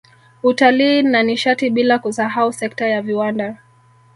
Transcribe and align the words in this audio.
Utalii 0.43 1.01
na 1.03 1.23
Nishati 1.23 1.69
bila 1.69 1.99
kusahau 1.99 2.53
sekta 2.53 2.87
ya 2.87 3.01
viwanda 3.01 3.57